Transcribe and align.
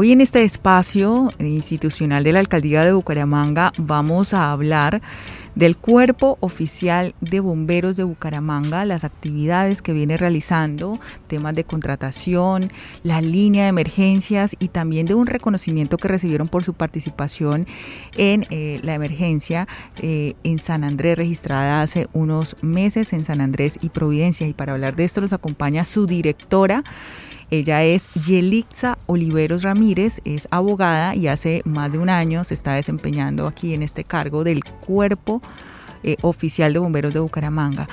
Hoy 0.00 0.12
en 0.12 0.20
este 0.20 0.44
espacio 0.44 1.28
institucional 1.40 2.22
de 2.22 2.32
la 2.32 2.38
Alcaldía 2.38 2.84
de 2.84 2.92
Bucaramanga 2.92 3.72
vamos 3.78 4.32
a 4.32 4.52
hablar 4.52 5.02
del 5.56 5.76
Cuerpo 5.76 6.38
Oficial 6.38 7.16
de 7.20 7.40
Bomberos 7.40 7.96
de 7.96 8.04
Bucaramanga, 8.04 8.84
las 8.84 9.02
actividades 9.02 9.82
que 9.82 9.92
viene 9.92 10.16
realizando, 10.16 11.00
temas 11.26 11.52
de 11.56 11.64
contratación, 11.64 12.68
la 13.02 13.20
línea 13.20 13.64
de 13.64 13.70
emergencias 13.70 14.54
y 14.60 14.68
también 14.68 15.04
de 15.06 15.14
un 15.14 15.26
reconocimiento 15.26 15.96
que 15.96 16.06
recibieron 16.06 16.46
por 16.46 16.62
su 16.62 16.74
participación 16.74 17.66
en 18.16 18.44
eh, 18.50 18.78
la 18.84 18.94
emergencia 18.94 19.66
eh, 20.00 20.34
en 20.44 20.60
San 20.60 20.84
Andrés, 20.84 21.18
registrada 21.18 21.82
hace 21.82 22.06
unos 22.12 22.54
meses 22.62 23.12
en 23.12 23.24
San 23.24 23.40
Andrés 23.40 23.80
y 23.82 23.88
Providencia. 23.88 24.46
Y 24.46 24.52
para 24.52 24.74
hablar 24.74 24.94
de 24.94 25.02
esto 25.02 25.20
nos 25.20 25.32
acompaña 25.32 25.84
su 25.84 26.06
directora. 26.06 26.84
Ella 27.50 27.82
es 27.82 28.12
Yelixa 28.14 28.98
Oliveros 29.06 29.62
Ramírez, 29.62 30.20
es 30.24 30.48
abogada 30.50 31.14
y 31.14 31.28
hace 31.28 31.62
más 31.64 31.90
de 31.92 31.98
un 31.98 32.10
año 32.10 32.44
se 32.44 32.52
está 32.52 32.74
desempeñando 32.74 33.46
aquí 33.46 33.72
en 33.72 33.82
este 33.82 34.04
cargo 34.04 34.44
del 34.44 34.62
cuerpo 34.64 35.40
eh, 36.02 36.16
oficial 36.20 36.74
de 36.74 36.78
bomberos 36.78 37.14
de 37.14 37.20
Bucaramanga. 37.20 37.86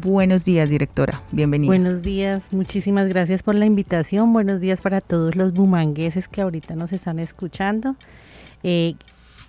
Buenos 0.00 0.46
días, 0.46 0.70
directora. 0.70 1.22
Bienvenida. 1.32 1.68
Buenos 1.68 2.00
días, 2.00 2.52
muchísimas 2.52 3.08
gracias 3.08 3.42
por 3.42 3.54
la 3.54 3.66
invitación. 3.66 4.32
Buenos 4.32 4.60
días 4.60 4.80
para 4.80 5.02
todos 5.02 5.36
los 5.36 5.52
bumangueses 5.52 6.26
que 6.26 6.40
ahorita 6.40 6.74
nos 6.74 6.92
están 6.92 7.18
escuchando. 7.18 7.96
Eh, 8.62 8.94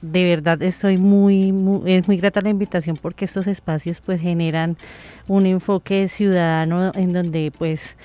de 0.01 0.23
verdad 0.25 0.61
estoy 0.61 0.97
muy, 0.97 1.53
muy, 1.53 1.93
es 1.93 2.07
muy 2.07 2.17
grata 2.17 2.41
la 2.41 2.49
invitación 2.49 2.97
porque 3.01 3.23
estos 3.23 3.47
espacios 3.47 4.01
pues 4.01 4.19
generan 4.19 4.77
un 5.27 5.45
enfoque 5.45 6.09
ciudadano 6.09 6.91
en 6.93 7.13
donde 7.13 7.51
pues 7.57 7.95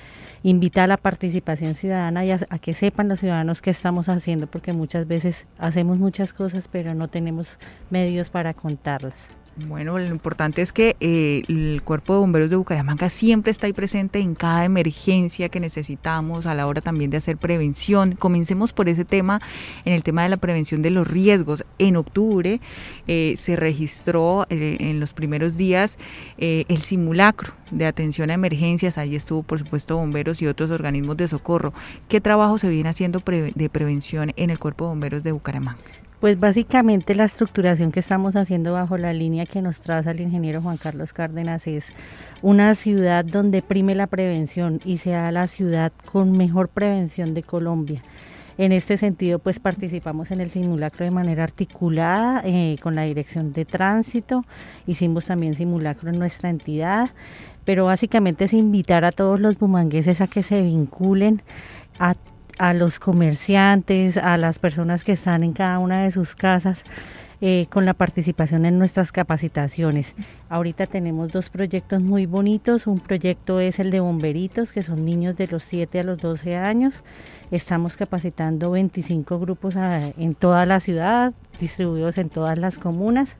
invita 0.43 0.83
a 0.83 0.87
la 0.87 0.97
participación 0.97 1.75
ciudadana 1.75 2.25
y 2.25 2.31
a, 2.31 2.37
que 2.37 2.73
sepan 2.73 3.07
los 3.07 3.19
ciudadanos 3.19 3.61
qué 3.61 3.69
estamos 3.69 4.09
haciendo, 4.09 4.47
porque 4.47 4.73
muchas 4.73 5.07
veces 5.07 5.45
hacemos 5.57 5.97
muchas 5.97 6.33
cosas, 6.33 6.67
pero 6.67 6.93
no 6.93 7.07
tenemos 7.07 7.57
medios 7.89 8.29
para 8.29 8.53
contarlas. 8.53 9.40
Bueno, 9.57 9.99
lo 9.99 10.07
importante 10.07 10.61
es 10.61 10.71
que 10.71 10.95
eh, 11.01 11.43
el 11.49 11.81
Cuerpo 11.83 12.13
de 12.13 12.19
Bomberos 12.19 12.49
de 12.49 12.55
Bucaramanga 12.55 13.09
siempre 13.09 13.51
está 13.51 13.67
ahí 13.67 13.73
presente 13.73 14.19
en 14.19 14.33
cada 14.33 14.63
emergencia 14.63 15.49
que 15.49 15.59
necesitamos 15.59 16.45
a 16.45 16.55
la 16.55 16.67
hora 16.67 16.79
también 16.79 17.11
de 17.11 17.17
hacer 17.17 17.35
prevención. 17.35 18.15
Comencemos 18.15 18.71
por 18.71 18.87
ese 18.87 19.03
tema, 19.03 19.41
en 19.83 19.93
el 19.93 20.03
tema 20.03 20.23
de 20.23 20.29
la 20.29 20.37
prevención 20.37 20.81
de 20.81 20.91
los 20.91 21.05
riesgos. 21.05 21.65
En 21.79 21.97
octubre 21.97 22.61
eh, 23.07 23.35
se 23.37 23.57
registró 23.57 24.47
eh, 24.49 24.77
en 24.79 25.01
los 25.01 25.13
primeros 25.13 25.57
días 25.57 25.97
el 26.37 26.81
simulacro 26.81 27.53
de 27.71 27.85
atención 27.85 28.31
a 28.31 28.35
emergencias. 28.35 28.97
Ahí 28.97 29.17
estuvo, 29.17 29.43
por 29.43 29.59
supuesto, 29.59 29.97
bomberos 29.97 30.41
y 30.41 30.47
otros 30.47 30.71
organismos 30.71 31.17
de 31.17 31.27
socorro. 31.27 31.73
¿Qué 32.07 32.21
trabajo 32.21 32.57
se 32.57 32.69
viene 32.69 32.89
haciendo 32.89 33.19
de 33.19 33.69
prevención 33.69 34.31
en 34.37 34.49
el 34.49 34.59
Cuerpo 34.59 34.85
de 34.85 34.89
Bomberos 34.89 35.23
de 35.23 35.33
Bucaramanga? 35.33 35.81
Pues 36.21 36.39
básicamente 36.39 37.15
la 37.15 37.23
estructuración 37.23 37.91
que 37.91 37.99
estamos 37.99 38.35
haciendo 38.35 38.73
bajo 38.73 38.95
la 38.95 39.11
línea 39.11 39.47
que 39.47 39.59
nos 39.63 39.81
traza 39.81 40.11
el 40.11 40.21
ingeniero 40.21 40.61
Juan 40.61 40.77
Carlos 40.77 41.13
Cárdenas 41.13 41.65
es 41.65 41.87
una 42.43 42.75
ciudad 42.75 43.25
donde 43.25 43.63
prime 43.63 43.95
la 43.95 44.05
prevención 44.05 44.79
y 44.85 44.99
sea 44.99 45.31
la 45.31 45.47
ciudad 45.47 45.91
con 46.05 46.33
mejor 46.33 46.69
prevención 46.69 47.33
de 47.33 47.41
Colombia. 47.41 48.03
En 48.59 48.71
este 48.71 48.97
sentido, 48.97 49.39
pues 49.39 49.59
participamos 49.59 50.29
en 50.29 50.41
el 50.41 50.51
simulacro 50.51 51.05
de 51.05 51.11
manera 51.11 51.43
articulada 51.43 52.43
eh, 52.45 52.75
con 52.83 52.93
la 52.93 53.01
Dirección 53.01 53.51
de 53.51 53.65
Tránsito, 53.65 54.45
hicimos 54.85 55.25
también 55.25 55.55
simulacro 55.55 56.11
en 56.11 56.19
nuestra 56.19 56.51
entidad, 56.51 57.09
pero 57.65 57.85
básicamente 57.85 58.45
es 58.45 58.53
invitar 58.53 59.05
a 59.05 59.11
todos 59.11 59.39
los 59.39 59.57
bumangueses 59.57 60.21
a 60.21 60.27
que 60.27 60.43
se 60.43 60.61
vinculen 60.61 61.41
a 61.97 62.13
a 62.61 62.73
los 62.73 62.99
comerciantes, 62.99 64.17
a 64.17 64.37
las 64.37 64.59
personas 64.59 65.03
que 65.03 65.13
están 65.13 65.43
en 65.43 65.53
cada 65.53 65.79
una 65.79 66.03
de 66.03 66.11
sus 66.11 66.35
casas. 66.35 66.83
Eh, 67.43 67.65
con 67.71 67.85
la 67.85 67.95
participación 67.95 68.67
en 68.67 68.77
nuestras 68.77 69.11
capacitaciones. 69.11 70.13
Ahorita 70.47 70.85
tenemos 70.85 71.31
dos 71.31 71.49
proyectos 71.49 71.99
muy 71.99 72.27
bonitos. 72.27 72.85
Un 72.85 72.99
proyecto 72.99 73.59
es 73.59 73.79
el 73.79 73.89
de 73.89 73.99
bomberitos, 73.99 74.71
que 74.71 74.83
son 74.83 75.03
niños 75.03 75.37
de 75.37 75.47
los 75.47 75.63
7 75.63 76.01
a 76.01 76.03
los 76.03 76.19
12 76.19 76.55
años. 76.55 77.01
Estamos 77.49 77.97
capacitando 77.97 78.69
25 78.69 79.39
grupos 79.39 79.75
en 79.75 80.35
toda 80.35 80.67
la 80.67 80.79
ciudad, 80.79 81.33
distribuidos 81.59 82.19
en 82.19 82.29
todas 82.29 82.59
las 82.59 82.77
comunas 82.77 83.37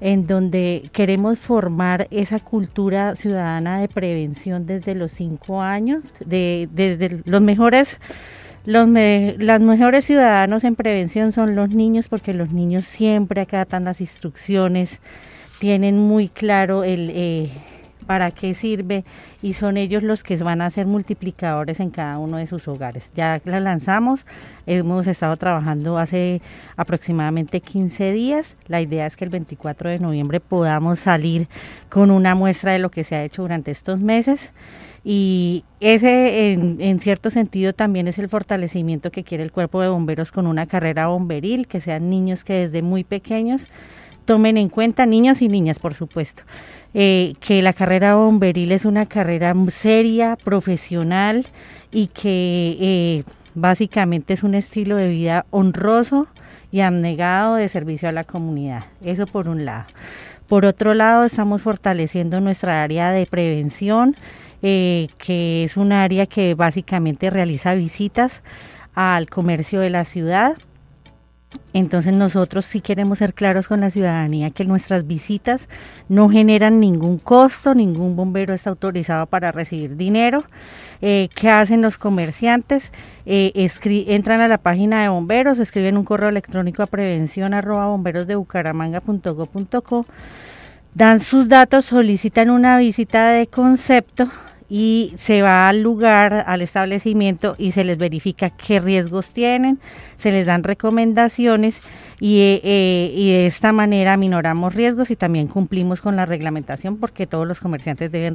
en 0.00 0.26
donde 0.26 0.90
queremos 0.92 1.38
formar 1.38 2.08
esa 2.10 2.38
cultura 2.38 3.14
ciudadana 3.16 3.78
de 3.78 3.88
prevención 3.88 4.66
desde 4.66 4.94
los 4.94 5.12
cinco 5.12 5.62
años, 5.62 6.04
de, 6.24 6.68
de 6.72 7.22
los 7.24 7.40
mejores 7.40 7.98
los 8.64 8.88
las 9.38 9.60
mejores 9.60 10.06
ciudadanos 10.06 10.64
en 10.64 10.74
prevención 10.74 11.32
son 11.32 11.54
los 11.54 11.70
niños 11.70 12.08
porque 12.08 12.32
los 12.32 12.50
niños 12.50 12.84
siempre 12.84 13.42
acatan 13.42 13.84
las 13.84 14.00
instrucciones, 14.00 15.00
tienen 15.58 15.98
muy 15.98 16.28
claro 16.28 16.82
el 16.82 17.10
eh, 17.14 17.50
para 18.06 18.30
qué 18.30 18.54
sirve 18.54 19.04
y 19.42 19.54
son 19.54 19.76
ellos 19.76 20.02
los 20.02 20.22
que 20.22 20.36
van 20.36 20.62
a 20.62 20.70
ser 20.70 20.86
multiplicadores 20.86 21.80
en 21.80 21.90
cada 21.90 22.18
uno 22.18 22.36
de 22.36 22.46
sus 22.46 22.68
hogares. 22.68 23.12
Ya 23.14 23.40
la 23.44 23.60
lanzamos, 23.60 24.26
hemos 24.66 25.06
estado 25.06 25.36
trabajando 25.36 25.98
hace 25.98 26.40
aproximadamente 26.76 27.60
15 27.60 28.12
días. 28.12 28.56
La 28.66 28.80
idea 28.80 29.06
es 29.06 29.16
que 29.16 29.24
el 29.24 29.30
24 29.30 29.90
de 29.90 29.98
noviembre 29.98 30.40
podamos 30.40 31.00
salir 31.00 31.48
con 31.88 32.10
una 32.10 32.34
muestra 32.34 32.72
de 32.72 32.78
lo 32.78 32.90
que 32.90 33.04
se 33.04 33.16
ha 33.16 33.24
hecho 33.24 33.42
durante 33.42 33.70
estos 33.70 34.00
meses 34.00 34.52
y 35.04 35.64
ese, 35.80 36.52
en, 36.52 36.98
cierto 36.98 37.28
sentido, 37.28 37.74
también 37.74 38.08
es 38.08 38.18
el 38.18 38.30
fortalecimiento 38.30 39.10
que 39.10 39.22
quiere 39.22 39.44
el 39.44 39.52
cuerpo 39.52 39.82
de 39.82 39.88
bomberos 39.88 40.32
con 40.32 40.46
una 40.46 40.66
carrera 40.66 41.08
bomberil, 41.08 41.66
que 41.66 41.82
sean 41.82 42.08
niños 42.08 42.42
que 42.42 42.54
desde 42.54 42.80
muy 42.80 43.04
pequeños 43.04 43.66
tomen 44.24 44.56
en 44.56 44.70
cuenta, 44.70 45.04
niños 45.04 45.42
y 45.42 45.48
niñas, 45.48 45.78
por 45.78 45.92
supuesto, 45.92 46.44
eh, 46.94 47.34
que 47.40 47.60
la 47.60 47.74
carrera 47.74 48.16
bomberil 48.16 48.72
es 48.72 48.86
una 48.86 49.04
carrera 49.04 49.54
seria, 49.68 50.36
profesional 50.36 51.46
y 51.92 52.06
que 52.06 52.78
eh, 52.80 53.24
básicamente 53.54 54.32
es 54.32 54.42
un 54.42 54.54
estilo 54.54 54.96
de 54.96 55.08
vida 55.08 55.44
honroso 55.50 56.28
y 56.72 56.80
abnegado 56.80 57.56
de 57.56 57.68
servicio 57.68 58.08
a 58.08 58.12
la 58.12 58.24
comunidad. 58.24 58.84
Eso 59.04 59.26
por 59.26 59.48
un 59.48 59.66
lado. 59.66 59.84
Por 60.48 60.64
otro 60.66 60.94
lado, 60.94 61.24
estamos 61.24 61.62
fortaleciendo 61.62 62.40
nuestra 62.40 62.82
área 62.82 63.10
de 63.10 63.26
prevención 63.26 64.16
eh, 64.66 65.08
que 65.18 65.64
es 65.64 65.76
un 65.76 65.92
área 65.92 66.24
que 66.24 66.54
básicamente 66.54 67.28
realiza 67.28 67.74
visitas 67.74 68.42
al 68.94 69.28
comercio 69.28 69.80
de 69.80 69.90
la 69.90 70.06
ciudad. 70.06 70.56
Entonces 71.74 72.14
nosotros 72.14 72.64
sí 72.64 72.80
queremos 72.80 73.18
ser 73.18 73.34
claros 73.34 73.68
con 73.68 73.82
la 73.82 73.90
ciudadanía 73.90 74.48
que 74.48 74.64
nuestras 74.64 75.06
visitas 75.06 75.68
no 76.08 76.30
generan 76.30 76.80
ningún 76.80 77.18
costo, 77.18 77.74
ningún 77.74 78.16
bombero 78.16 78.54
está 78.54 78.70
autorizado 78.70 79.26
para 79.26 79.52
recibir 79.52 79.96
dinero. 79.96 80.42
Eh, 81.02 81.28
¿Qué 81.36 81.50
hacen 81.50 81.82
los 81.82 81.98
comerciantes? 81.98 82.90
Eh, 83.26 83.68
entran 84.08 84.40
a 84.40 84.48
la 84.48 84.56
página 84.56 85.02
de 85.02 85.08
bomberos, 85.08 85.58
escriben 85.58 85.98
un 85.98 86.06
correo 86.06 86.30
electrónico 86.30 86.82
a 86.82 86.86
prevención 86.86 87.52
arroba 87.52 87.94
dan 90.94 91.20
sus 91.20 91.48
datos, 91.48 91.84
solicitan 91.84 92.48
una 92.48 92.78
visita 92.78 93.28
de 93.28 93.46
concepto 93.46 94.30
y 94.76 95.14
se 95.20 95.40
va 95.40 95.68
al 95.68 95.82
lugar, 95.82 96.42
al 96.48 96.60
establecimiento 96.60 97.54
y 97.58 97.70
se 97.70 97.84
les 97.84 97.96
verifica 97.96 98.50
qué 98.50 98.80
riesgos 98.80 99.32
tienen, 99.32 99.78
se 100.16 100.32
les 100.32 100.46
dan 100.46 100.64
recomendaciones 100.64 101.80
y, 102.18 102.40
eh, 102.40 102.60
eh, 102.64 103.12
y, 103.14 103.30
de 103.30 103.46
esta 103.46 103.72
manera 103.72 104.16
minoramos 104.16 104.74
riesgos 104.74 105.12
y 105.12 105.16
también 105.16 105.46
cumplimos 105.46 106.00
con 106.00 106.16
la 106.16 106.26
reglamentación 106.26 106.96
porque 106.96 107.28
todos 107.28 107.46
los 107.46 107.60
comerciantes 107.60 108.10
deben 108.10 108.34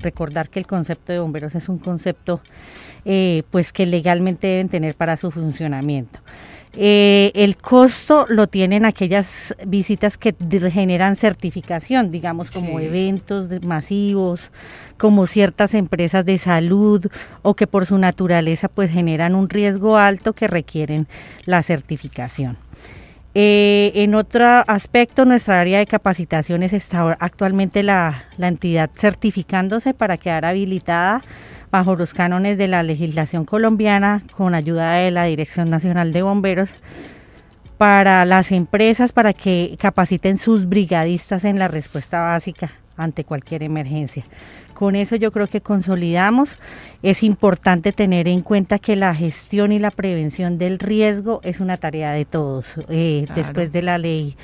recordar 0.00 0.50
que 0.50 0.58
el 0.58 0.66
concepto 0.66 1.14
de 1.14 1.20
bomberos 1.20 1.54
es 1.54 1.70
un 1.70 1.78
concepto 1.78 2.42
eh, 3.06 3.42
pues 3.50 3.72
que 3.72 3.86
legalmente 3.86 4.46
deben 4.46 4.68
tener 4.68 4.94
para 4.94 5.16
su 5.16 5.30
funcionamiento. 5.30 6.20
Eh, 6.74 7.32
el 7.34 7.56
costo 7.56 8.26
lo 8.28 8.46
tienen 8.46 8.84
aquellas 8.84 9.54
visitas 9.66 10.18
que 10.18 10.34
generan 10.70 11.16
certificación, 11.16 12.10
digamos 12.10 12.50
como 12.50 12.78
eventos 12.78 13.48
masivos, 13.62 14.50
como 14.96 15.26
ciertas 15.26 15.74
empresas 15.74 16.24
de 16.24 16.38
salud 16.38 17.06
o 17.42 17.54
que 17.54 17.66
por 17.66 17.86
su 17.86 17.98
naturaleza 17.98 18.68
pues 18.68 18.90
generan 18.90 19.34
un 19.34 19.48
riesgo 19.48 19.96
alto 19.96 20.34
que 20.34 20.46
requieren 20.46 21.08
la 21.44 21.62
certificación. 21.62 22.58
Eh, 23.34 23.92
en 23.94 24.14
otro 24.14 24.44
aspecto, 24.66 25.24
nuestra 25.24 25.60
área 25.60 25.78
de 25.78 25.86
capacitaciones 25.86 26.72
está 26.72 27.16
actualmente 27.20 27.82
la, 27.82 28.24
la 28.36 28.48
entidad 28.48 28.90
certificándose 28.96 29.94
para 29.94 30.16
quedar 30.16 30.44
habilitada 30.44 31.22
bajo 31.70 31.96
los 31.96 32.14
cánones 32.14 32.58
de 32.58 32.68
la 32.68 32.82
legislación 32.82 33.44
colombiana 33.44 34.22
con 34.36 34.54
ayuda 34.54 34.92
de 34.92 35.10
la 35.10 35.24
Dirección 35.24 35.68
Nacional 35.70 36.12
de 36.12 36.22
Bomberos 36.22 36.70
para 37.76 38.24
las 38.24 38.50
empresas 38.52 39.12
para 39.12 39.32
que 39.32 39.76
capaciten 39.80 40.38
sus 40.38 40.68
brigadistas 40.68 41.44
en 41.44 41.58
la 41.58 41.68
respuesta 41.68 42.20
básica 42.20 42.70
ante 42.96 43.24
cualquier 43.24 43.62
emergencia. 43.62 44.24
Con 44.74 44.94
eso 44.94 45.16
yo 45.16 45.32
creo 45.32 45.46
que 45.46 45.60
consolidamos. 45.60 46.56
Es 47.02 47.22
importante 47.22 47.92
tener 47.92 48.28
en 48.28 48.42
cuenta 48.42 48.78
que 48.78 48.96
la 48.96 49.14
gestión 49.14 49.72
y 49.72 49.78
la 49.78 49.90
prevención 49.90 50.58
del 50.58 50.78
riesgo 50.78 51.40
es 51.42 51.60
una 51.60 51.76
tarea 51.76 52.12
de 52.12 52.24
todos. 52.24 52.74
Eh, 52.88 53.26
después 53.34 53.72
de 53.72 53.82
la 53.82 53.98
ley 53.98 54.36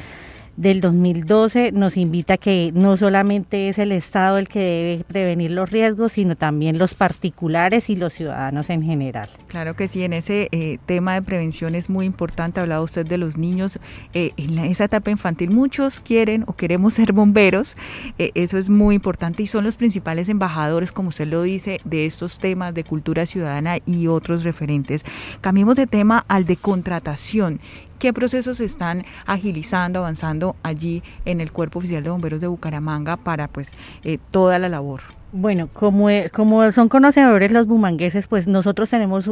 del 0.56 0.80
2012 0.80 1.72
nos 1.72 1.96
invita 1.96 2.36
que 2.36 2.70
no 2.74 2.96
solamente 2.96 3.68
es 3.68 3.78
el 3.78 3.92
Estado 3.92 4.38
el 4.38 4.48
que 4.48 4.60
debe 4.60 5.04
prevenir 5.04 5.50
los 5.50 5.70
riesgos, 5.70 6.12
sino 6.12 6.36
también 6.36 6.78
los 6.78 6.94
particulares 6.94 7.90
y 7.90 7.96
los 7.96 8.12
ciudadanos 8.12 8.70
en 8.70 8.82
general. 8.82 9.28
Claro 9.48 9.74
que 9.74 9.88
sí, 9.88 10.04
en 10.04 10.12
ese 10.12 10.48
eh, 10.52 10.78
tema 10.86 11.14
de 11.14 11.22
prevención 11.22 11.74
es 11.74 11.90
muy 11.90 12.06
importante, 12.06 12.60
hablaba 12.60 12.82
usted 12.82 13.06
de 13.06 13.18
los 13.18 13.36
niños, 13.36 13.78
eh, 14.12 14.30
en 14.36 14.58
esa 14.58 14.84
etapa 14.84 15.10
infantil 15.10 15.50
muchos 15.50 16.00
quieren 16.00 16.44
o 16.46 16.54
queremos 16.54 16.94
ser 16.94 17.12
bomberos, 17.12 17.76
eh, 18.18 18.30
eso 18.34 18.58
es 18.58 18.68
muy 18.68 18.94
importante 18.94 19.42
y 19.42 19.46
son 19.46 19.64
los 19.64 19.76
principales 19.76 20.28
embajadores, 20.28 20.92
como 20.92 21.08
usted 21.08 21.26
lo 21.26 21.42
dice, 21.42 21.80
de 21.84 22.06
estos 22.06 22.38
temas 22.38 22.74
de 22.74 22.84
cultura 22.84 23.26
ciudadana 23.26 23.78
y 23.86 24.06
otros 24.06 24.44
referentes. 24.44 25.04
Cambiemos 25.40 25.76
de 25.76 25.86
tema 25.86 26.24
al 26.28 26.44
de 26.44 26.56
contratación 26.56 27.60
qué 28.04 28.12
procesos 28.12 28.60
están 28.60 29.02
agilizando, 29.24 30.00
avanzando 30.00 30.56
allí 30.62 31.02
en 31.24 31.40
el 31.40 31.50
Cuerpo 31.52 31.78
Oficial 31.78 32.04
de 32.04 32.10
Bomberos 32.10 32.38
de 32.38 32.46
Bucaramanga 32.46 33.16
para 33.16 33.48
pues 33.48 33.70
eh, 34.02 34.18
toda 34.30 34.58
la 34.58 34.68
labor. 34.68 35.00
Bueno, 35.32 35.70
como, 35.72 36.10
e, 36.10 36.28
como 36.28 36.70
son 36.70 36.90
conocedores 36.90 37.50
los 37.50 37.66
bumangueses, 37.66 38.26
pues 38.26 38.46
nosotros 38.46 38.90
tenemos 38.90 39.30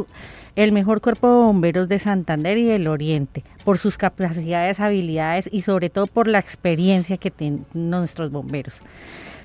el 0.55 0.71
mejor 0.71 1.01
cuerpo 1.01 1.27
de 1.27 1.35
bomberos 1.35 1.87
de 1.87 1.99
Santander 1.99 2.57
y 2.57 2.63
del 2.63 2.87
Oriente, 2.87 3.43
por 3.63 3.77
sus 3.77 3.95
capacidades, 3.99 4.79
habilidades 4.79 5.47
y 5.51 5.61
sobre 5.61 5.91
todo 5.91 6.07
por 6.07 6.27
la 6.27 6.39
experiencia 6.39 7.17
que 7.17 7.29
tienen 7.29 7.67
nuestros 7.75 8.31
bomberos. 8.31 8.81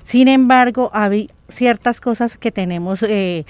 Sin 0.01 0.27
embargo, 0.27 0.89
hay 0.91 1.29
ciertas 1.49 2.01
cosas 2.01 2.35
que 2.35 2.51
tenemos 2.51 3.03
eh, 3.03 3.45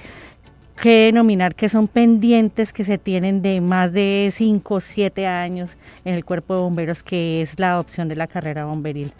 que 0.81 1.05
denominar 1.05 1.55
que 1.55 1.69
son 1.69 1.87
pendientes 1.87 2.71
que 2.71 2.83
se 2.83 2.97
tienen 2.97 3.41
de 3.41 3.59
más 3.59 3.91
de 3.91 4.31
5 4.33 4.75
o 4.75 4.79
7 4.79 5.27
años 5.27 5.75
en 6.05 6.13
el 6.13 6.23
cuerpo 6.23 6.55
de 6.55 6.61
bomberos, 6.61 7.03
que 7.03 7.41
es 7.41 7.59
la 7.59 7.71
adopción 7.71 8.07
de 8.07 8.15
la 8.15 8.27
carrera 8.27 8.65
bomberil. 8.65 9.11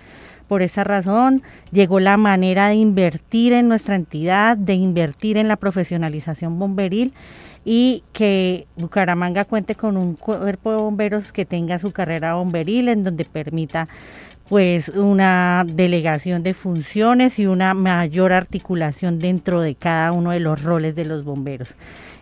Por 0.47 0.63
esa 0.63 0.83
razón 0.83 1.43
llegó 1.71 1.99
la 1.99 2.17
manera 2.17 2.69
de 2.69 2.75
invertir 2.75 3.53
en 3.53 3.67
nuestra 3.67 3.95
entidad, 3.95 4.57
de 4.57 4.73
invertir 4.73 5.37
en 5.37 5.47
la 5.47 5.57
profesionalización 5.57 6.57
bomberil 6.57 7.13
y 7.65 8.03
que 8.13 8.65
Bucaramanga 8.77 9.45
cuente 9.45 9.75
con 9.75 9.95
un 9.95 10.15
cuerpo 10.15 10.71
de 10.71 10.77
bomberos 10.77 11.31
que 11.31 11.45
tenga 11.45 11.77
su 11.77 11.91
carrera 11.91 12.33
bomberil 12.35 12.87
en 12.87 13.03
donde 13.03 13.25
permita 13.25 13.87
pues 14.49 14.89
una 14.89 15.63
delegación 15.65 16.41
de 16.41 16.55
funciones 16.55 17.37
y 17.37 17.45
una 17.45 17.75
mayor 17.75 18.33
articulación 18.33 19.19
dentro 19.19 19.61
de 19.61 19.75
cada 19.75 20.11
uno 20.11 20.31
de 20.31 20.39
los 20.39 20.63
roles 20.63 20.95
de 20.95 21.05
los 21.05 21.23
bomberos. 21.23 21.75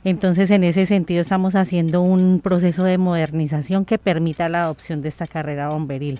Entonces, 0.03 0.51
en 0.51 0.65
ese 0.65 0.85
sentido, 0.85 1.21
estamos 1.21 1.55
haciendo 1.55 2.01
un 2.01 2.41
proceso 2.41 2.83
de 2.83 2.97
modernización 2.97 3.85
que 3.85 3.97
permita 3.97 4.49
la 4.49 4.63
adopción 4.63 5.01
de 5.01 5.09
esta 5.09 5.25
carrera 5.25 5.69
bomberil. 5.69 6.19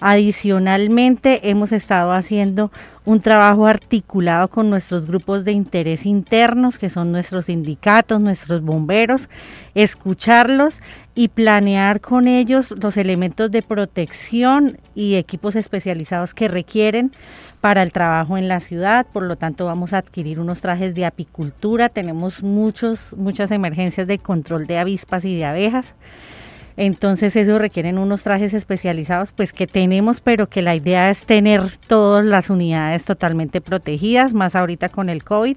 Adicionalmente, 0.00 1.50
hemos 1.50 1.72
estado 1.72 2.12
haciendo 2.12 2.70
un 3.04 3.20
trabajo 3.20 3.66
articulado 3.66 4.46
con 4.46 4.70
nuestros 4.70 5.08
grupos 5.08 5.44
de 5.44 5.50
interés 5.50 6.06
internos, 6.06 6.78
que 6.78 6.88
son 6.88 7.10
nuestros 7.10 7.46
sindicatos, 7.46 8.20
nuestros 8.20 8.62
bomberos, 8.62 9.28
escucharlos 9.74 10.80
y 11.16 11.28
planear 11.28 12.00
con 12.00 12.28
ellos 12.28 12.72
los 12.80 12.96
elementos 12.96 13.50
de 13.50 13.62
protección 13.62 14.78
y 14.94 15.16
equipos 15.16 15.56
especializados 15.56 16.32
que 16.32 16.46
requieren 16.46 17.10
para 17.60 17.82
el 17.82 17.90
trabajo 17.90 18.38
en 18.38 18.46
la 18.46 18.60
ciudad. 18.60 19.04
Por 19.12 19.24
lo 19.24 19.34
tanto, 19.34 19.66
vamos 19.66 19.94
a 19.94 19.98
adquirir 19.98 20.38
unos 20.38 20.60
trajes 20.60 20.94
de 20.94 21.06
apicultura. 21.06 21.88
Tenemos 21.88 22.44
muchos, 22.44 23.14
muchas 23.16 23.50
emergencias 23.50 24.06
de 24.06 24.20
control 24.20 24.68
de 24.68 24.78
avispas 24.78 25.24
y 25.24 25.34
de 25.34 25.44
abejas. 25.44 25.96
Entonces 26.78 27.34
eso 27.34 27.58
requieren 27.58 27.98
unos 27.98 28.22
trajes 28.22 28.54
especializados, 28.54 29.32
pues 29.32 29.52
que 29.52 29.66
tenemos, 29.66 30.20
pero 30.20 30.48
que 30.48 30.62
la 30.62 30.76
idea 30.76 31.10
es 31.10 31.24
tener 31.24 31.76
todas 31.88 32.24
las 32.24 32.50
unidades 32.50 33.04
totalmente 33.04 33.60
protegidas, 33.60 34.32
más 34.32 34.54
ahorita 34.54 34.88
con 34.88 35.08
el 35.08 35.24
COVID. 35.24 35.56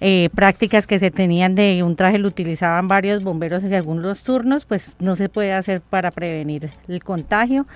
Eh, 0.00 0.28
prácticas 0.34 0.88
que 0.88 0.98
se 0.98 1.12
tenían 1.12 1.54
de 1.54 1.82
un 1.84 1.94
traje 1.94 2.18
lo 2.18 2.26
utilizaban 2.26 2.88
varios 2.88 3.22
bomberos 3.22 3.62
en 3.62 3.74
algunos 3.74 4.22
turnos, 4.22 4.64
pues 4.64 4.96
no 4.98 5.14
se 5.14 5.28
puede 5.28 5.52
hacer 5.52 5.82
para 5.82 6.10
prevenir 6.10 6.68
el 6.88 7.04
contagio. 7.04 7.68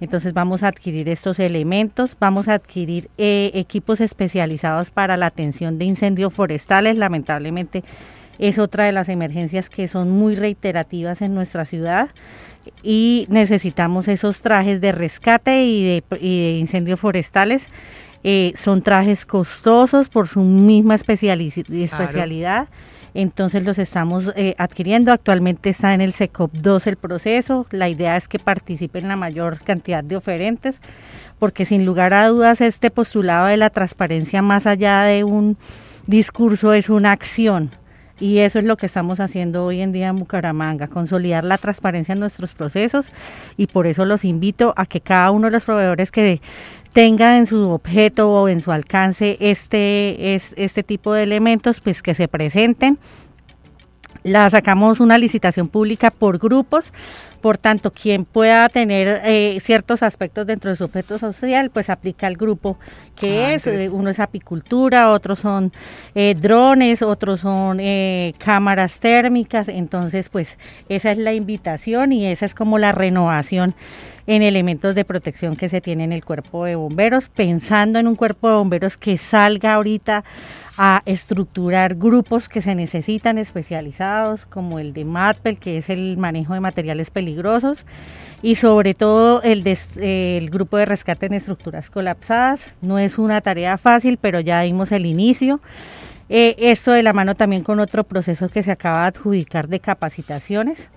Entonces 0.00 0.32
vamos 0.32 0.62
a 0.62 0.68
adquirir 0.68 1.10
estos 1.10 1.38
elementos, 1.38 2.16
vamos 2.18 2.48
a 2.48 2.54
adquirir 2.54 3.10
eh, 3.18 3.50
equipos 3.52 4.00
especializados 4.00 4.90
para 4.90 5.18
la 5.18 5.26
atención 5.26 5.78
de 5.78 5.84
incendios 5.84 6.32
forestales. 6.32 6.96
Lamentablemente 6.96 7.84
es 8.42 8.58
otra 8.58 8.86
de 8.86 8.92
las 8.92 9.08
emergencias 9.08 9.70
que 9.70 9.86
son 9.86 10.10
muy 10.10 10.34
reiterativas 10.34 11.22
en 11.22 11.32
nuestra 11.32 11.64
ciudad 11.64 12.10
y 12.82 13.26
necesitamos 13.28 14.08
esos 14.08 14.40
trajes 14.40 14.80
de 14.80 14.90
rescate 14.90 15.64
y 15.64 16.02
de, 16.10 16.58
incendios 16.58 16.98
forestales. 16.98 17.62
Eh, 18.24 18.52
son 18.56 18.82
trajes 18.82 19.26
costosos 19.26 20.08
por 20.08 20.26
su 20.26 20.40
misma 20.40 20.96
especialidad. 20.96 22.66
Entonces 23.14 23.64
los 23.64 23.78
estamos 23.78 24.32
eh, 24.34 24.54
adquiriendo. 24.58 25.12
Actualmente 25.12 25.70
está 25.70 25.94
en 25.94 26.00
el 26.00 26.12
SECOP 26.12 26.52
2 26.52 26.88
el 26.88 26.96
proceso. 26.96 27.66
La 27.70 27.88
idea 27.88 28.16
es 28.16 28.26
que 28.26 28.40
participen 28.40 29.06
la 29.06 29.14
mayor 29.14 29.58
cantidad 29.62 30.02
de 30.02 30.16
oferentes, 30.16 30.80
porque 31.38 31.64
sin 31.64 31.86
lugar 31.86 32.12
a 32.12 32.26
dudas 32.26 32.60
este 32.60 32.90
postulado 32.90 33.46
de 33.46 33.56
la 33.56 33.70
transparencia 33.70 34.42
más 34.42 34.66
allá 34.66 35.02
de 35.02 35.22
un 35.22 35.56
discurso 36.08 36.72
es 36.72 36.90
una 36.90 37.12
acción. 37.12 37.70
Y 38.22 38.38
eso 38.38 38.60
es 38.60 38.64
lo 38.64 38.76
que 38.76 38.86
estamos 38.86 39.18
haciendo 39.18 39.64
hoy 39.64 39.80
en 39.80 39.90
día 39.90 40.06
en 40.06 40.16
Bucaramanga, 40.16 40.86
consolidar 40.86 41.42
la 41.42 41.58
transparencia 41.58 42.12
en 42.12 42.20
nuestros 42.20 42.54
procesos 42.54 43.08
y 43.56 43.66
por 43.66 43.88
eso 43.88 44.04
los 44.04 44.24
invito 44.24 44.74
a 44.76 44.86
que 44.86 45.00
cada 45.00 45.32
uno 45.32 45.48
de 45.48 45.50
los 45.50 45.64
proveedores 45.64 46.12
que 46.12 46.40
tenga 46.92 47.36
en 47.36 47.46
su 47.46 47.68
objeto 47.70 48.30
o 48.30 48.48
en 48.48 48.60
su 48.60 48.70
alcance 48.70 49.38
este, 49.40 50.36
es, 50.36 50.54
este 50.56 50.84
tipo 50.84 51.12
de 51.14 51.24
elementos, 51.24 51.80
pues 51.80 52.00
que 52.00 52.14
se 52.14 52.28
presenten. 52.28 52.96
La 54.22 54.48
sacamos 54.50 55.00
una 55.00 55.18
licitación 55.18 55.66
pública 55.66 56.12
por 56.12 56.38
grupos 56.38 56.92
por 57.42 57.58
tanto, 57.58 57.90
quien 57.90 58.24
pueda 58.24 58.68
tener 58.68 59.20
eh, 59.24 59.58
ciertos 59.60 60.02
aspectos 60.02 60.46
dentro 60.46 60.70
de 60.70 60.76
su 60.76 60.84
objeto 60.84 61.18
social, 61.18 61.70
pues 61.70 61.90
aplica 61.90 62.26
al 62.26 62.36
grupo 62.36 62.78
que 63.16 63.44
ah, 63.44 63.54
es, 63.54 63.66
eh, 63.66 63.90
uno 63.90 64.08
es 64.08 64.20
apicultura, 64.20 65.10
otros 65.10 65.40
son 65.40 65.72
eh, 66.14 66.34
drones, 66.40 67.02
otros 67.02 67.40
son 67.40 67.80
cámaras 68.38 69.00
térmicas, 69.00 69.68
entonces 69.68 70.28
pues 70.30 70.56
esa 70.88 71.10
es 71.10 71.18
la 71.18 71.34
invitación 71.34 72.12
y 72.12 72.26
esa 72.26 72.46
es 72.46 72.54
como 72.54 72.78
la 72.78 72.92
renovación 72.92 73.74
en 74.26 74.42
elementos 74.42 74.94
de 74.94 75.04
protección 75.04 75.56
que 75.56 75.68
se 75.68 75.80
tiene 75.80 76.04
en 76.04 76.12
el 76.12 76.24
cuerpo 76.24 76.64
de 76.64 76.76
bomberos, 76.76 77.28
pensando 77.28 77.98
en 77.98 78.06
un 78.06 78.14
cuerpo 78.14 78.48
de 78.48 78.54
bomberos 78.54 78.96
que 78.96 79.18
salga 79.18 79.74
ahorita 79.74 80.24
a 80.76 81.02
estructurar 81.04 81.96
grupos 81.96 82.48
que 82.48 82.62
se 82.62 82.74
necesitan 82.74 83.38
especializados, 83.38 84.46
como 84.46 84.78
el 84.78 84.92
de 84.92 85.04
MATPEL, 85.04 85.58
que 85.58 85.78
es 85.78 85.90
el 85.90 86.16
manejo 86.16 86.54
de 86.54 86.60
materiales 86.60 87.10
peligrosos, 87.10 87.84
y 88.42 88.56
sobre 88.56 88.94
todo 88.94 89.42
el, 89.42 89.64
el 89.96 90.50
grupo 90.50 90.76
de 90.76 90.86
rescate 90.86 91.26
en 91.26 91.34
estructuras 91.34 91.90
colapsadas. 91.90 92.74
No 92.80 92.98
es 92.98 93.18
una 93.18 93.40
tarea 93.40 93.78
fácil, 93.78 94.18
pero 94.20 94.40
ya 94.40 94.62
dimos 94.62 94.92
el 94.92 95.06
inicio. 95.06 95.60
Eh, 96.28 96.56
esto 96.58 96.92
de 96.92 97.02
la 97.02 97.12
mano 97.12 97.34
también 97.34 97.62
con 97.62 97.78
otro 97.78 98.04
proceso 98.04 98.48
que 98.48 98.62
se 98.62 98.72
acaba 98.72 99.02
de 99.02 99.08
adjudicar 99.08 99.68
de 99.68 99.80
capacitaciones. 99.80 100.88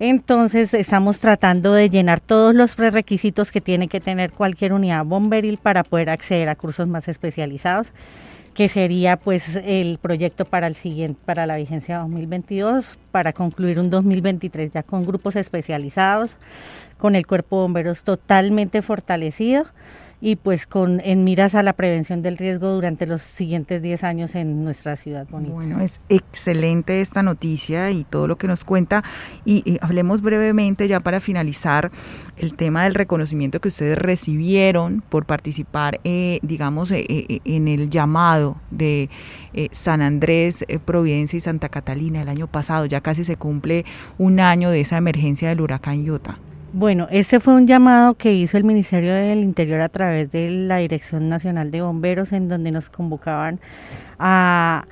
Entonces 0.00 0.72
estamos 0.72 1.18
tratando 1.18 1.74
de 1.74 1.90
llenar 1.90 2.20
todos 2.20 2.54
los 2.54 2.74
prerequisitos 2.74 3.50
que 3.50 3.60
tiene 3.60 3.86
que 3.86 4.00
tener 4.00 4.32
cualquier 4.32 4.72
unidad 4.72 5.04
bomberil 5.04 5.58
para 5.58 5.84
poder 5.84 6.08
acceder 6.08 6.48
a 6.48 6.56
cursos 6.56 6.88
más 6.88 7.06
especializados 7.06 7.92
que 8.60 8.68
sería 8.68 9.16
pues 9.16 9.56
el 9.56 9.96
proyecto 9.96 10.44
para 10.44 10.66
el 10.66 10.74
siguiente 10.74 11.18
para 11.24 11.46
la 11.46 11.56
vigencia 11.56 12.00
2022 12.00 12.98
para 13.10 13.32
concluir 13.32 13.78
un 13.78 13.88
2023 13.88 14.70
ya 14.70 14.82
con 14.82 15.06
grupos 15.06 15.34
especializados 15.36 16.36
con 16.98 17.14
el 17.14 17.26
cuerpo 17.26 17.56
de 17.56 17.62
bomberos 17.62 18.04
totalmente 18.04 18.82
fortalecido 18.82 19.64
y 20.20 20.36
pues 20.36 20.66
con 20.66 21.00
en 21.00 21.24
miras 21.24 21.54
a 21.54 21.62
la 21.62 21.72
prevención 21.72 22.22
del 22.22 22.36
riesgo 22.36 22.72
durante 22.72 23.06
los 23.06 23.22
siguientes 23.22 23.80
10 23.82 24.04
años 24.04 24.34
en 24.34 24.64
nuestra 24.64 24.96
ciudad 24.96 25.26
bonita. 25.28 25.52
Bueno, 25.52 25.80
es 25.80 26.00
excelente 26.08 27.00
esta 27.00 27.22
noticia 27.22 27.90
y 27.90 28.04
todo 28.04 28.26
lo 28.28 28.36
que 28.36 28.46
nos 28.46 28.64
cuenta 28.64 29.02
y, 29.44 29.78
hablemos 29.80 30.20
brevemente 30.20 30.88
ya 30.88 31.00
para 31.00 31.20
finalizar 31.20 31.90
el 32.36 32.54
tema 32.54 32.84
del 32.84 32.94
reconocimiento 32.94 33.60
que 33.60 33.68
ustedes 33.68 33.98
recibieron 33.98 35.02
por 35.08 35.26
participar, 35.26 36.00
eh, 36.04 36.38
digamos, 36.42 36.90
eh, 36.90 37.04
eh, 37.08 37.40
en 37.44 37.68
el 37.68 37.90
llamado 37.90 38.56
de 38.70 39.08
San 39.72 40.02
Andrés, 40.02 40.64
Providencia 40.84 41.36
y 41.36 41.40
Santa 41.40 41.68
Catalina 41.68 42.22
el 42.22 42.28
año 42.28 42.46
pasado. 42.46 42.86
Ya 42.86 43.00
casi 43.00 43.24
se 43.24 43.36
cumple 43.36 43.84
un 44.18 44.40
año 44.40 44.70
de 44.70 44.80
esa 44.80 44.96
emergencia 44.96 45.48
del 45.48 45.60
huracán 45.60 46.04
Iota. 46.04 46.38
Bueno, 46.72 47.08
este 47.10 47.40
fue 47.40 47.54
un 47.54 47.66
llamado 47.66 48.14
que 48.14 48.32
hizo 48.32 48.56
el 48.56 48.62
Ministerio 48.62 49.12
del 49.12 49.40
Interior 49.40 49.80
a 49.80 49.88
través 49.88 50.30
de 50.30 50.48
la 50.48 50.76
Dirección 50.76 51.28
Nacional 51.28 51.72
de 51.72 51.82
Bomberos, 51.82 52.32
en 52.32 52.48
donde 52.48 52.70
nos 52.70 52.90
convocaban 52.90 53.58
a 54.20 54.84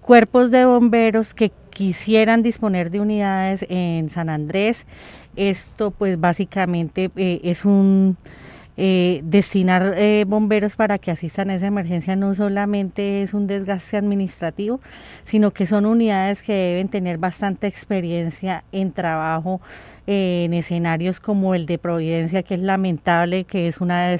cuerpos 0.00 0.50
de 0.50 0.64
bomberos 0.64 1.34
que 1.34 1.52
quisieran 1.68 2.42
disponer 2.42 2.90
de 2.90 3.00
unidades 3.00 3.66
en 3.68 4.08
San 4.08 4.30
Andrés. 4.30 4.86
Esto 5.36 5.90
pues 5.90 6.18
básicamente 6.18 7.10
eh, 7.16 7.40
es 7.44 7.66
un 7.66 8.16
eh, 8.76 9.20
destinar 9.24 9.94
eh, 9.96 10.24
bomberos 10.26 10.76
para 10.76 10.98
que 10.98 11.10
asistan 11.10 11.50
a 11.50 11.54
esa 11.54 11.66
emergencia 11.66 12.16
no 12.16 12.34
solamente 12.34 13.22
es 13.22 13.32
un 13.32 13.46
desgaste 13.46 13.96
administrativo, 13.96 14.80
sino 15.24 15.52
que 15.52 15.66
son 15.66 15.86
unidades 15.86 16.42
que 16.42 16.52
deben 16.52 16.88
tener 16.88 17.18
bastante 17.18 17.66
experiencia 17.66 18.64
en 18.72 18.92
trabajo 18.92 19.60
en 20.06 20.52
escenarios 20.54 21.20
como 21.20 21.54
el 21.54 21.66
de 21.66 21.78
Providencia, 21.78 22.42
que 22.42 22.54
es 22.54 22.60
lamentable, 22.60 23.44
que 23.44 23.68
es 23.68 23.80
una 23.80 24.16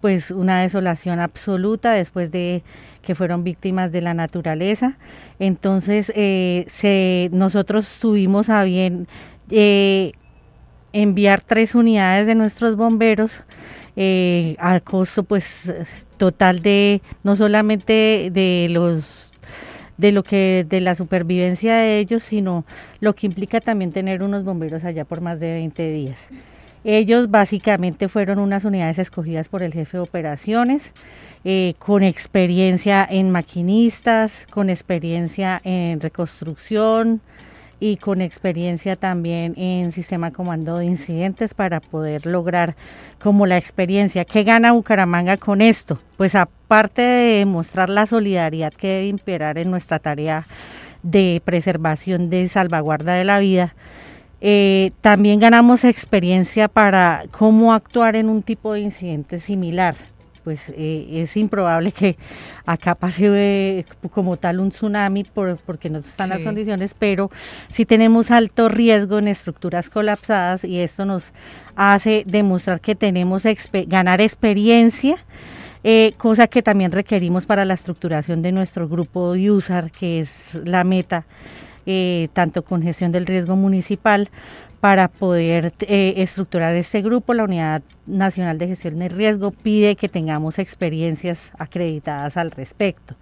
pues 0.00 0.30
una 0.30 0.60
desolación 0.60 1.18
absoluta 1.18 1.92
después 1.92 2.30
de 2.30 2.62
que 3.00 3.14
fueron 3.14 3.42
víctimas 3.42 3.90
de 3.90 4.02
la 4.02 4.12
naturaleza. 4.12 4.98
Entonces, 5.38 6.12
eh, 6.14 7.30
nosotros 7.32 7.98
tuvimos 8.00 8.50
a 8.50 8.64
bien 8.64 9.08
enviar 10.94 11.42
tres 11.42 11.74
unidades 11.74 12.26
de 12.26 12.34
nuestros 12.34 12.76
bomberos 12.76 13.32
eh, 13.96 14.56
al 14.58 14.82
costo 14.82 15.24
pues 15.24 15.70
total 16.16 16.62
de 16.62 17.02
no 17.22 17.36
solamente 17.36 18.30
de 18.32 18.68
los 18.70 19.32
de 19.98 20.12
lo 20.12 20.22
que 20.22 20.66
de 20.68 20.80
la 20.80 20.94
supervivencia 20.94 21.76
de 21.76 21.98
ellos, 21.98 22.22
sino 22.22 22.64
lo 23.00 23.14
que 23.14 23.26
implica 23.26 23.60
también 23.60 23.92
tener 23.92 24.22
unos 24.22 24.44
bomberos 24.44 24.84
allá 24.84 25.04
por 25.04 25.20
más 25.20 25.38
de 25.38 25.52
20 25.52 25.90
días. 25.90 26.26
Ellos 26.82 27.30
básicamente 27.30 28.08
fueron 28.08 28.38
unas 28.38 28.64
unidades 28.64 28.98
escogidas 28.98 29.48
por 29.48 29.62
el 29.62 29.72
jefe 29.72 29.96
de 29.96 30.02
operaciones, 30.02 30.92
eh, 31.44 31.74
con 31.78 32.02
experiencia 32.02 33.06
en 33.08 33.30
maquinistas, 33.30 34.46
con 34.50 34.68
experiencia 34.68 35.60
en 35.64 36.00
reconstrucción, 36.00 37.20
y 37.80 37.96
con 37.96 38.20
experiencia 38.20 38.96
también 38.96 39.54
en 39.56 39.92
sistema 39.92 40.30
comando 40.30 40.78
de 40.78 40.86
incidentes 40.86 41.54
para 41.54 41.80
poder 41.80 42.26
lograr 42.26 42.76
como 43.20 43.46
la 43.46 43.58
experiencia. 43.58 44.24
¿Qué 44.24 44.44
gana 44.44 44.72
Bucaramanga 44.72 45.36
con 45.36 45.60
esto? 45.60 45.98
Pues 46.16 46.34
aparte 46.34 47.02
de 47.02 47.46
mostrar 47.46 47.90
la 47.90 48.06
solidaridad 48.06 48.72
que 48.72 48.88
debe 48.88 49.06
imperar 49.06 49.58
en 49.58 49.70
nuestra 49.70 49.98
tarea 49.98 50.46
de 51.02 51.42
preservación 51.44 52.30
de 52.30 52.48
salvaguarda 52.48 53.14
de 53.14 53.24
la 53.24 53.38
vida, 53.38 53.74
eh, 54.40 54.90
también 55.00 55.40
ganamos 55.40 55.84
experiencia 55.84 56.68
para 56.68 57.24
cómo 57.30 57.72
actuar 57.72 58.16
en 58.16 58.28
un 58.28 58.42
tipo 58.42 58.74
de 58.74 58.80
incidente 58.80 59.38
similar 59.38 59.94
pues 60.44 60.68
eh, 60.76 61.06
es 61.10 61.36
improbable 61.36 61.90
que 61.90 62.16
acá 62.66 62.94
pase 62.94 63.28
eh, 63.32 63.84
como 64.10 64.36
tal 64.36 64.60
un 64.60 64.70
tsunami 64.70 65.24
por, 65.24 65.56
porque 65.56 65.88
no 65.88 65.98
están 65.98 66.28
las 66.28 66.40
condiciones, 66.40 66.94
pero 66.96 67.30
sí 67.70 67.86
tenemos 67.86 68.30
alto 68.30 68.68
riesgo 68.68 69.18
en 69.18 69.28
estructuras 69.28 69.88
colapsadas 69.88 70.62
y 70.62 70.80
esto 70.80 71.06
nos 71.06 71.32
hace 71.74 72.22
demostrar 72.26 72.80
que 72.80 72.94
tenemos 72.94 73.44
ganar 73.86 74.20
experiencia. 74.20 75.16
Eh, 75.86 76.14
cosa 76.16 76.46
que 76.46 76.62
también 76.62 76.92
requerimos 76.92 77.44
para 77.44 77.66
la 77.66 77.74
estructuración 77.74 78.40
de 78.40 78.52
nuestro 78.52 78.88
grupo 78.88 79.32
USAR, 79.32 79.90
que 79.90 80.20
es 80.20 80.54
la 80.64 80.82
meta, 80.82 81.26
tanto 82.32 82.64
con 82.64 82.82
gestión 82.82 83.12
del 83.12 83.26
riesgo 83.26 83.56
municipal, 83.56 84.30
para 84.84 85.08
poder 85.08 85.72
eh, 85.80 86.12
estructurar 86.18 86.74
este 86.74 87.00
grupo, 87.00 87.32
la 87.32 87.44
Unidad 87.44 87.80
Nacional 88.04 88.58
de 88.58 88.66
Gestión 88.66 88.98
de 88.98 89.08
Riesgo 89.08 89.50
pide 89.50 89.96
que 89.96 90.10
tengamos 90.10 90.58
experiencias 90.58 91.52
acreditadas 91.58 92.36
al 92.36 92.50
respecto. 92.50 93.14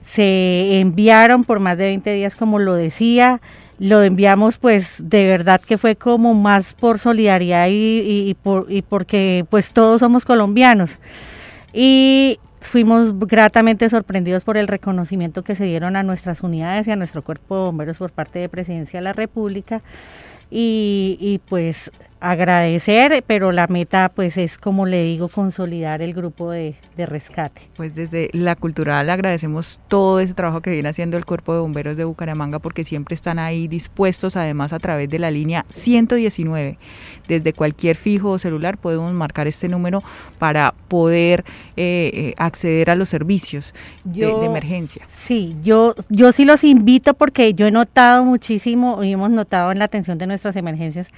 Se 0.00 0.78
enviaron 0.78 1.42
por 1.42 1.58
más 1.58 1.76
de 1.76 1.86
20 1.86 2.14
días, 2.14 2.36
como 2.36 2.60
lo 2.60 2.74
decía, 2.74 3.40
lo 3.80 4.04
enviamos 4.04 4.58
pues 4.58 4.98
de 5.02 5.26
verdad 5.26 5.60
que 5.60 5.76
fue 5.76 5.96
como 5.96 6.34
más 6.34 6.72
por 6.72 7.00
solidaridad 7.00 7.66
y, 7.68 8.36
por, 8.40 8.66
y 8.68 8.82
porque 8.82 9.44
pues 9.50 9.72
todos 9.72 9.98
somos 9.98 10.24
colombianos. 10.24 10.98
Y 11.72 12.38
fuimos 12.60 13.18
gratamente 13.18 13.90
sorprendidos 13.90 14.44
por 14.44 14.56
el 14.56 14.68
reconocimiento 14.68 15.42
que 15.42 15.56
se 15.56 15.64
dieron 15.64 15.96
a 15.96 16.04
nuestras 16.04 16.44
unidades 16.44 16.86
y 16.86 16.92
a 16.92 16.96
nuestro 16.96 17.22
cuerpo 17.22 17.56
de 17.56 17.62
bomberos 17.64 17.98
por 17.98 18.12
parte 18.12 18.38
de 18.38 18.48
Presidencia 18.48 19.00
de 19.00 19.04
la 19.04 19.12
República 19.12 19.82
y, 20.52 21.16
y, 21.18 21.38
pues 21.38 21.90
agradecer, 22.22 23.24
pero 23.26 23.50
la 23.50 23.66
meta 23.66 24.10
pues 24.14 24.36
es 24.36 24.56
como 24.56 24.86
le 24.86 25.02
digo, 25.02 25.28
consolidar 25.28 26.02
el 26.02 26.14
grupo 26.14 26.50
de, 26.50 26.76
de, 26.96 27.06
rescate. 27.06 27.62
Pues 27.76 27.94
desde 27.94 28.30
la 28.32 28.54
cultural 28.54 29.10
agradecemos 29.10 29.80
todo 29.88 30.20
ese 30.20 30.32
trabajo 30.32 30.60
que 30.60 30.70
viene 30.70 30.88
haciendo 30.88 31.16
el 31.16 31.24
Cuerpo 31.24 31.52
de 31.52 31.60
Bomberos 31.60 31.96
de 31.96 32.04
Bucaramanga 32.04 32.60
porque 32.60 32.84
siempre 32.84 33.14
están 33.14 33.38
ahí 33.38 33.66
dispuestos, 33.66 34.36
además 34.36 34.72
a 34.72 34.78
través 34.78 35.10
de 35.10 35.18
la 35.18 35.30
línea 35.30 35.66
119. 35.70 36.78
Desde 37.26 37.52
cualquier 37.52 37.96
fijo 37.96 38.30
o 38.30 38.38
celular 38.38 38.78
podemos 38.78 39.12
marcar 39.12 39.46
este 39.48 39.68
número 39.68 40.02
para 40.38 40.74
poder 40.88 41.44
eh, 41.76 42.10
eh, 42.14 42.34
acceder 42.36 42.90
a 42.90 42.94
los 42.94 43.08
servicios 43.08 43.74
de, 44.04 44.26
de, 44.26 44.44
emergencia. 44.44 45.06
Sí, 45.08 45.56
yo, 45.62 45.94
yo 46.08 46.32
sí 46.32 46.44
los 46.44 46.64
invito 46.64 47.14
porque 47.14 47.54
yo 47.54 47.66
he 47.66 47.70
notado 47.70 48.24
muchísimo 48.24 49.02
y 49.02 49.12
hemos 49.12 49.30
notado 49.30 49.72
en 49.72 49.78
la 49.78 49.86
atención 49.86 50.18
de 50.18 50.26
nuestros 50.26 50.56
emergencias, 50.56 51.08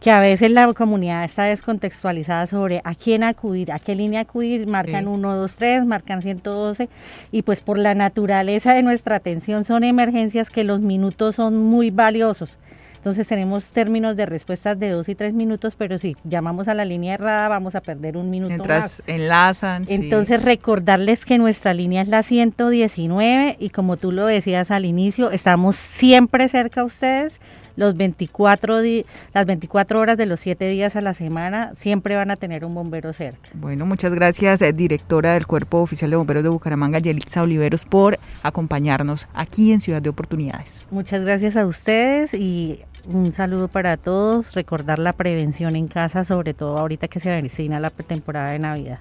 que 0.00 0.10
a 0.10 0.20
veces 0.20 0.47
la 0.48 0.72
comunidad 0.72 1.24
está 1.24 1.44
descontextualizada 1.44 2.46
sobre 2.46 2.80
a 2.84 2.94
quién 2.94 3.22
acudir, 3.22 3.72
a 3.72 3.78
qué 3.78 3.94
línea 3.94 4.20
acudir, 4.20 4.66
marcan 4.66 5.08
1, 5.08 5.36
2, 5.36 5.54
3, 5.54 5.86
marcan 5.86 6.22
112 6.22 6.88
y 7.32 7.42
pues 7.42 7.60
por 7.60 7.78
la 7.78 7.94
naturaleza 7.94 8.74
de 8.74 8.82
nuestra 8.82 9.16
atención 9.16 9.64
son 9.64 9.84
emergencias 9.84 10.50
que 10.50 10.64
los 10.64 10.80
minutos 10.80 11.36
son 11.36 11.56
muy 11.56 11.90
valiosos. 11.90 12.58
Entonces 12.98 13.28
tenemos 13.28 13.64
términos 13.72 14.16
de 14.16 14.26
respuestas 14.26 14.78
de 14.78 14.90
dos 14.90 15.08
y 15.08 15.14
tres 15.14 15.32
minutos, 15.32 15.76
pero 15.76 15.98
si 15.98 16.16
llamamos 16.24 16.66
a 16.66 16.74
la 16.74 16.84
línea 16.84 17.14
errada 17.14 17.48
vamos 17.48 17.74
a 17.76 17.80
perder 17.80 18.16
un 18.16 18.28
minuto 18.28 18.50
Mientras 18.50 19.02
enlazan. 19.06 19.84
Entonces 19.88 20.42
recordarles 20.42 21.24
que 21.24 21.38
nuestra 21.38 21.74
línea 21.74 22.02
es 22.02 22.08
la 22.08 22.22
119 22.22 23.56
y 23.60 23.70
como 23.70 23.96
tú 23.96 24.10
lo 24.10 24.26
decías 24.26 24.70
al 24.72 24.84
inicio, 24.84 25.30
estamos 25.30 25.76
siempre 25.76 26.48
cerca 26.48 26.80
a 26.80 26.84
ustedes 26.84 27.40
los 27.78 27.96
24 27.96 28.58
las 29.32 29.46
24 29.46 30.00
horas 30.00 30.18
de 30.18 30.26
los 30.26 30.40
7 30.40 30.68
días 30.68 30.96
a 30.96 31.00
la 31.00 31.14
semana 31.14 31.72
siempre 31.76 32.16
van 32.16 32.30
a 32.30 32.36
tener 32.36 32.64
un 32.64 32.74
bombero 32.74 33.12
cerca. 33.12 33.48
Bueno, 33.54 33.86
muchas 33.86 34.12
gracias, 34.12 34.60
eh, 34.62 34.72
directora 34.72 35.34
del 35.34 35.46
Cuerpo 35.46 35.78
Oficial 35.78 36.10
de 36.10 36.16
Bomberos 36.16 36.42
de 36.42 36.48
Bucaramanga, 36.48 36.98
Yelixa 36.98 37.42
Oliveros, 37.42 37.84
por 37.84 38.18
acompañarnos 38.42 39.28
aquí 39.32 39.72
en 39.72 39.80
Ciudad 39.80 40.02
de 40.02 40.10
Oportunidades. 40.10 40.86
Muchas 40.90 41.24
gracias 41.24 41.56
a 41.56 41.66
ustedes 41.66 42.34
y 42.34 42.80
un 43.06 43.32
saludo 43.32 43.68
para 43.68 43.96
todos. 43.96 44.54
Recordar 44.54 44.98
la 44.98 45.12
prevención 45.12 45.76
en 45.76 45.86
casa, 45.86 46.24
sobre 46.24 46.54
todo 46.54 46.78
ahorita 46.78 47.08
que 47.08 47.20
se 47.20 47.30
avecina 47.30 47.78
la 47.78 47.90
temporada 47.90 48.50
de 48.50 48.58
Navidad. 48.58 48.96